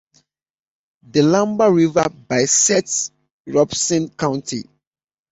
[1.03, 3.11] The Lumber River bisects
[3.45, 4.63] Robeson County.